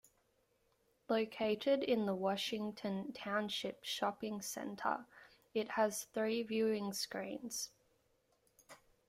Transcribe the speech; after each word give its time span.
Located 1.09 1.83
in 1.83 2.07
the 2.07 2.15
Washington 2.15 3.13
Township 3.13 3.83
Shopping 3.85 4.41
Center, 4.41 5.05
it 5.53 5.69
has 5.73 6.05
three 6.05 6.41
viewing 6.41 6.91
screens. 6.91 7.69